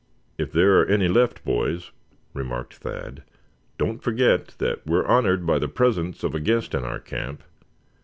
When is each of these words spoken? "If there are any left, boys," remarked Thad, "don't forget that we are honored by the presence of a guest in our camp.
"If 0.39 0.51
there 0.51 0.79
are 0.79 0.85
any 0.87 1.07
left, 1.07 1.45
boys," 1.45 1.91
remarked 2.33 2.73
Thad, 2.77 3.21
"don't 3.77 4.01
forget 4.01 4.55
that 4.57 4.79
we 4.83 4.95
are 4.97 5.05
honored 5.05 5.45
by 5.45 5.59
the 5.59 5.67
presence 5.67 6.23
of 6.23 6.33
a 6.33 6.39
guest 6.39 6.73
in 6.73 6.83
our 6.83 6.97
camp. 6.99 7.43